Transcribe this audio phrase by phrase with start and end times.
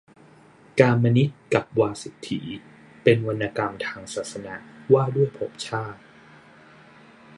[0.79, 2.41] กามนิตกับวาสิฎฐี
[3.03, 4.55] เป็นวรรณกรรมทางศาสนา
[4.93, 5.99] ว่าด้วยภพชาติ